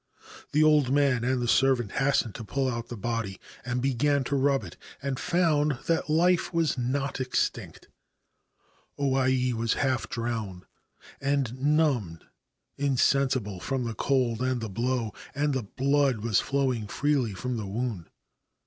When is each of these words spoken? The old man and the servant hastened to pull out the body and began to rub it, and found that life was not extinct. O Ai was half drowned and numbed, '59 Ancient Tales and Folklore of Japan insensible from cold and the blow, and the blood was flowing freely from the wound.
The 0.51 0.63
old 0.63 0.89
man 0.91 1.23
and 1.23 1.39
the 1.43 1.47
servant 1.47 1.91
hastened 1.91 2.33
to 2.33 2.43
pull 2.43 2.67
out 2.67 2.87
the 2.87 2.97
body 2.97 3.39
and 3.63 3.83
began 3.83 4.23
to 4.23 4.35
rub 4.35 4.63
it, 4.63 4.75
and 4.99 5.19
found 5.19 5.77
that 5.85 6.09
life 6.09 6.51
was 6.51 6.75
not 6.75 7.21
extinct. 7.21 7.87
O 8.97 9.15
Ai 9.15 9.53
was 9.53 9.75
half 9.75 10.09
drowned 10.09 10.65
and 11.21 11.53
numbed, 11.61 12.23
'59 12.77 12.77
Ancient 12.79 12.79
Tales 12.79 12.81
and 12.81 13.31
Folklore 13.31 13.55
of 13.57 13.59
Japan 13.59 13.59
insensible 13.59 13.59
from 13.59 13.93
cold 13.93 14.41
and 14.41 14.61
the 14.61 14.69
blow, 14.69 15.13
and 15.35 15.53
the 15.53 15.61
blood 15.61 16.17
was 16.23 16.39
flowing 16.39 16.87
freely 16.87 17.35
from 17.35 17.57
the 17.57 17.67
wound. 17.67 18.09